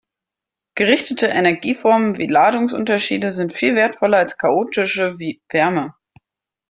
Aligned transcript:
Gerichtete 0.73 1.27
Energieformen 1.27 2.17
wie 2.17 2.25
Ladungsunterschiede 2.25 3.31
sind 3.31 3.53
viel 3.53 3.75
wertvoller 3.75 4.17
als 4.17 4.35
chaotische 4.35 5.19
wie 5.19 5.43
Wärme. 5.51 5.93